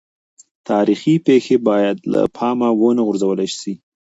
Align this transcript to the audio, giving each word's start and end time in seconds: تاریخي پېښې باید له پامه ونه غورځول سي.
تاریخي 0.69 1.13
پېښې 1.27 1.55
باید 1.67 1.97
له 2.13 2.21
پامه 2.35 2.69
ونه 2.79 3.01
غورځول 3.07 3.39
سي. 3.61 3.73